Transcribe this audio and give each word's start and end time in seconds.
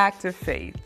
Active 0.00 0.34
faith. 0.34 0.76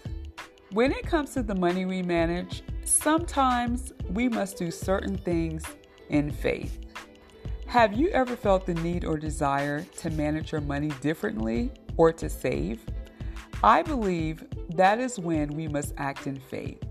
When 0.72 0.90
it 0.90 1.06
comes 1.06 1.34
to 1.34 1.44
the 1.44 1.54
money 1.54 1.86
we 1.86 2.02
manage, 2.02 2.64
sometimes 2.82 3.92
we 4.10 4.28
must 4.28 4.56
do 4.56 4.72
certain 4.72 5.16
things 5.16 5.62
in 6.08 6.32
faith. 6.32 6.80
Have 7.68 7.92
you 7.92 8.08
ever 8.08 8.34
felt 8.34 8.66
the 8.66 8.74
need 8.74 9.04
or 9.04 9.16
desire 9.16 9.82
to 9.98 10.10
manage 10.10 10.50
your 10.50 10.62
money 10.62 10.90
differently 11.00 11.70
or 11.96 12.12
to 12.12 12.28
save? 12.28 12.80
I 13.62 13.82
believe 13.82 14.46
that 14.70 14.98
is 14.98 15.16
when 15.16 15.50
we 15.50 15.68
must 15.68 15.94
act 15.96 16.26
in 16.26 16.40
faith. 16.40 16.82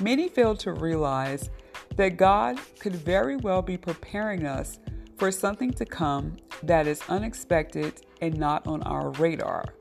Many 0.00 0.30
fail 0.30 0.56
to 0.56 0.72
realize 0.72 1.50
that 1.96 2.16
God 2.16 2.58
could 2.78 2.96
very 2.96 3.36
well 3.36 3.60
be 3.60 3.76
preparing 3.76 4.46
us 4.46 4.78
for 5.18 5.30
something 5.30 5.74
to 5.74 5.84
come 5.84 6.38
that 6.62 6.86
is 6.86 7.02
unexpected 7.10 8.06
and 8.22 8.38
not 8.38 8.66
on 8.66 8.82
our 8.84 9.10
radar. 9.10 9.74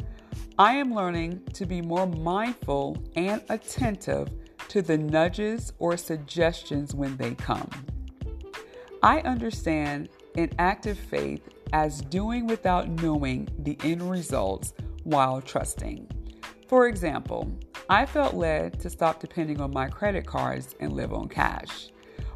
I 0.59 0.73
am 0.73 0.93
learning 0.93 1.41
to 1.53 1.65
be 1.65 1.81
more 1.81 2.05
mindful 2.05 3.01
and 3.15 3.41
attentive 3.47 4.27
to 4.67 4.81
the 4.81 4.97
nudges 4.97 5.71
or 5.79 5.95
suggestions 5.95 6.93
when 6.93 7.15
they 7.15 7.33
come. 7.33 7.69
I 9.01 9.21
understand 9.21 10.09
an 10.35 10.51
active 10.59 10.99
faith 10.99 11.47
as 11.71 12.01
doing 12.01 12.45
without 12.45 12.89
knowing 12.89 13.47
the 13.59 13.77
end 13.85 14.11
results 14.11 14.73
while 15.05 15.41
trusting. 15.41 16.11
For 16.67 16.89
example, 16.89 17.49
I 17.89 18.05
felt 18.05 18.33
led 18.33 18.81
to 18.81 18.89
stop 18.89 19.21
depending 19.21 19.61
on 19.61 19.71
my 19.71 19.87
credit 19.87 20.25
cards 20.25 20.75
and 20.81 20.91
live 20.91 21.13
on 21.13 21.29
cash. 21.29 21.87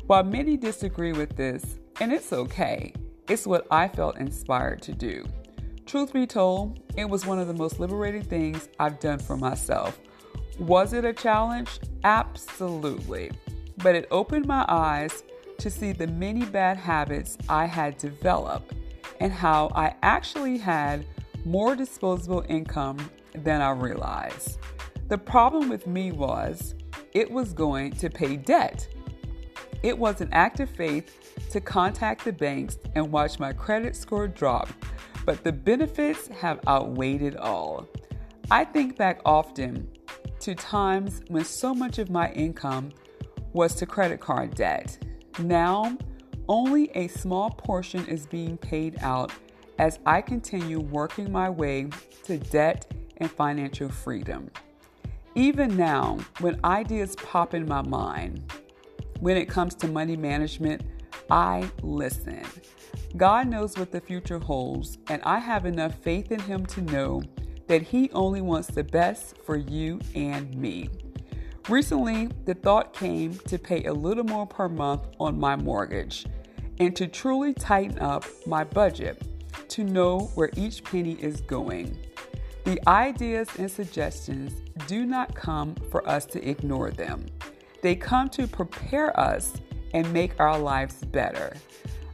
While 0.07 0.23
many 0.23 0.55
disagree 0.55 1.11
with 1.11 1.35
this, 1.35 1.77
and 1.99 2.13
it's 2.13 2.31
okay, 2.31 2.93
it's 3.27 3.45
what 3.45 3.67
I 3.69 3.89
felt 3.89 4.17
inspired 4.17 4.81
to 4.83 4.93
do. 4.93 5.25
Truth 5.85 6.13
be 6.13 6.25
told, 6.25 6.79
it 6.97 7.09
was 7.09 7.25
one 7.25 7.39
of 7.39 7.47
the 7.47 7.53
most 7.53 7.80
liberating 7.80 8.23
things 8.23 8.69
I've 8.80 8.99
done 8.99 9.19
for 9.19 9.35
myself. 9.35 9.99
Was 10.59 10.94
it 10.94 11.03
a 11.03 11.13
challenge? 11.13 11.80
Absolutely. 12.03 13.31
But 13.77 13.95
it 13.95 14.08
opened 14.09 14.45
my 14.45 14.66
eyes 14.67 15.23
to 15.58 15.69
see 15.69 15.91
the 15.91 16.08
many 16.08 16.45
bad 16.45 16.77
habits 16.77 17.38
I 17.49 17.66
had 17.66 17.97
developed 17.97 18.73
and 19.19 19.31
how 19.31 19.71
I 19.75 19.95
actually 20.03 20.58
had 20.58 21.05
more 21.45 21.75
disposable 21.75 22.45
income 22.47 22.97
than 23.36 23.61
I 23.61 23.71
realized. 23.71 24.59
The 25.09 25.17
problem 25.17 25.69
with 25.69 25.86
me 25.86 26.11
was 26.11 26.75
it 27.13 27.30
was 27.30 27.53
going 27.53 27.91
to 27.93 28.09
pay 28.09 28.38
debt. 28.38 28.88
It 29.83 29.97
was 29.97 30.21
an 30.21 30.30
act 30.31 30.59
of 30.59 30.69
faith 30.69 31.49
to 31.52 31.59
contact 31.59 32.23
the 32.23 32.31
banks 32.31 32.77
and 32.95 33.11
watch 33.11 33.38
my 33.38 33.52
credit 33.53 33.95
score 33.95 34.27
drop, 34.27 34.69
but 35.25 35.43
the 35.43 35.52
benefits 35.52 36.27
have 36.27 36.59
outweighed 36.67 37.21
it 37.21 37.38
all. 37.38 37.88
I 38.52 38.66
think 38.66 38.97
back 38.97 39.21
often 39.25 39.88
to 40.41 40.55
times 40.55 41.21
when 41.27 41.45
so 41.45 41.73
much 41.73 41.99
of 41.99 42.09
my 42.09 42.31
income 42.33 42.91
was 43.53 43.75
to 43.75 43.85
credit 43.85 44.19
card 44.19 44.55
debt. 44.55 44.97
Now, 45.39 45.97
only 46.49 46.89
a 46.95 47.07
small 47.07 47.49
portion 47.49 48.05
is 48.07 48.25
being 48.25 48.57
paid 48.57 48.97
out 49.02 49.31
as 49.80 49.99
I 50.05 50.21
continue 50.21 50.80
working 50.80 51.31
my 51.31 51.49
way 51.49 51.87
to 52.25 52.37
debt 52.37 52.91
and 53.17 53.31
financial 53.31 53.89
freedom. 53.89 54.52
Even 55.35 55.75
now, 55.75 56.19
when 56.39 56.59
ideas 56.63 57.15
pop 57.15 57.53
in 57.53 57.67
my 57.67 57.81
mind, 57.81 58.52
when 59.19 59.37
it 59.37 59.47
comes 59.47 59.73
to 59.75 59.87
money 59.87 60.17
management, 60.17 60.83
I 61.30 61.71
listen. 61.81 62.43
God 63.16 63.47
knows 63.47 63.77
what 63.77 63.91
the 63.91 64.02
future 64.02 64.39
holds, 64.39 64.97
and 65.08 65.22
I 65.23 65.39
have 65.39 65.66
enough 65.66 65.95
faith 65.95 66.31
in 66.31 66.39
Him 66.39 66.66
to 66.67 66.81
know 66.81 67.22
that 67.67 67.81
He 67.81 68.09
only 68.11 68.41
wants 68.41 68.67
the 68.67 68.83
best 68.83 69.38
for 69.45 69.55
you 69.55 69.99
and 70.16 70.55
me. 70.55 70.89
Recently, 71.70 72.27
the 72.45 72.55
thought 72.55 72.93
came 72.93 73.36
to 73.48 73.58
pay 73.58 73.86
a 73.86 73.93
little 73.93 74.26
more 74.26 74.45
per 74.45 74.67
month 74.67 75.08
on 75.20 75.39
my 75.39 75.55
mortgage 75.55 76.26
and 76.80 76.95
to 76.95 77.08
truly 77.08 77.54
tighten 77.54 77.99
up 77.99 78.26
my 78.45 78.64
budget 78.64 79.21
to 79.70 79.83
know 79.83 80.31
where 80.36 80.49
each 80.58 80.83
penny 80.83 81.14
is 81.14 81.42
going. 81.42 81.98
The 82.65 82.80
ideas 82.87 83.49
and 83.58 83.70
suggestions 83.70 84.61
do 84.87 85.05
not 85.05 85.36
come 85.36 85.75
for 85.89 86.08
us 86.08 86.25
to 86.27 86.48
ignore 86.48 86.92
them. 86.92 87.25
They 87.81 87.95
come 87.95 88.30
to 88.30 88.48
prepare 88.48 89.17
us 89.20 89.54
and 89.93 90.11
make 90.14 90.39
our 90.39 90.58
lives 90.58 91.04
better. 91.05 91.55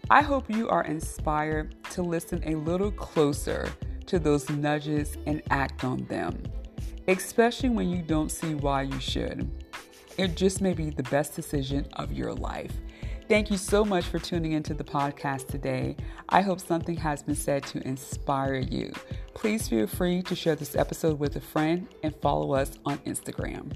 I 0.09 0.21
hope 0.21 0.49
you 0.49 0.69
are 0.69 0.83
inspired 0.83 1.75
to 1.91 2.01
listen 2.01 2.41
a 2.45 2.55
little 2.55 2.91
closer 2.91 3.69
to 4.07 4.19
those 4.19 4.49
nudges 4.49 5.17
and 5.25 5.41
act 5.49 5.83
on 5.83 6.05
them 6.05 6.41
especially 7.09 7.69
when 7.69 7.89
you 7.89 8.01
don't 8.01 8.31
see 8.31 8.53
why 8.53 8.83
you 8.83 8.99
should. 8.99 9.49
It 10.17 10.35
just 10.35 10.61
may 10.61 10.73
be 10.73 10.89
the 10.89 11.03
best 11.03 11.35
decision 11.35 11.87
of 11.93 12.11
your 12.11 12.33
life. 12.33 12.71
Thank 13.27 13.51
you 13.51 13.57
so 13.57 13.85
much 13.85 14.05
for 14.05 14.19
tuning 14.19 14.53
into 14.53 14.73
the 14.73 14.83
podcast 14.83 15.47
today. 15.47 15.95
I 16.29 16.41
hope 16.41 16.59
something 16.59 16.97
has 16.97 17.21
been 17.23 17.35
said 17.35 17.63
to 17.67 17.87
inspire 17.87 18.55
you. 18.55 18.91
Please 19.33 19.67
feel 19.67 19.87
free 19.87 20.21
to 20.23 20.35
share 20.35 20.55
this 20.55 20.75
episode 20.75 21.19
with 21.19 21.35
a 21.35 21.41
friend 21.41 21.87
and 22.03 22.15
follow 22.21 22.53
us 22.53 22.79
on 22.85 22.97
Instagram. 22.99 23.71